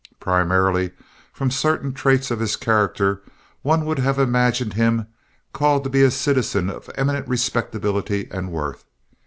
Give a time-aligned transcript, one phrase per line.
[0.19, 0.93] Primarily,
[1.31, 3.21] from certain traits of his character,
[3.61, 5.05] one would have imagined him
[5.53, 8.83] called to be a citizen of eminent respectability and worth.